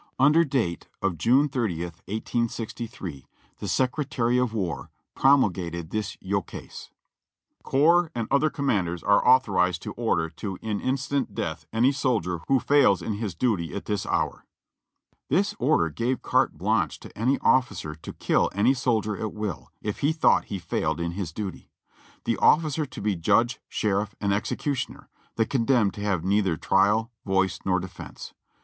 Under 0.17 0.43
date 0.43 0.87
of 1.03 1.15
June 1.19 1.47
30th, 1.47 2.01
1863, 2.07 3.27
the 3.59 3.67
Secretary 3.67 4.39
of 4.39 4.51
War 4.51 4.89
promulgated 5.13 5.91
this 5.91 6.17
ukase: 6.19 6.89
"Corps 7.61 8.09
and 8.15 8.27
otJier 8.31 8.51
commanders 8.51 9.03
are 9.03 9.23
authorized 9.23 9.83
to 9.83 9.91
order 9.93 10.27
to 10.31 10.57
in 10.59 10.79
instant 10.81 11.35
death 11.35 11.67
any 11.71 11.91
soldier 11.91 12.39
who 12.47 12.59
fails 12.59 13.03
in 13.03 13.13
his 13.19 13.35
duty 13.35 13.75
at 13.75 13.85
this 13.85 14.07
hour.'" 14.07 14.47
(Reb. 15.29 15.29
Records, 15.29 15.29
Vol. 15.29 15.37
27, 15.37 15.45
p. 15.45 15.55
415.) 15.59 15.67
This 15.67 15.69
order 15.69 15.89
gave 15.91 16.21
carte 16.23 16.57
blanche 16.57 16.99
to 17.01 17.15
any 17.15 17.37
officer 17.41 17.93
to 17.93 18.13
kill 18.13 18.49
any 18.55 18.73
soldier 18.73 19.15
at 19.19 19.33
will, 19.35 19.67
if 19.83 19.99
he 19.99 20.11
thought 20.11 20.45
he 20.45 20.57
failed 20.57 20.99
in 20.99 21.11
his 21.11 21.31
duty. 21.31 21.69
The 22.23 22.37
officer 22.37 22.87
to 22.87 23.01
be 23.03 23.15
judge, 23.15 23.59
sheriff 23.69 24.15
and 24.19 24.33
executioner; 24.33 25.09
the 25.35 25.45
condemned 25.45 25.93
to 25.93 26.01
have 26.01 26.23
neither 26.23 26.57
trial, 26.57 27.11
voice, 27.23 27.59
nor 27.63 27.79
defense. 27.79 28.33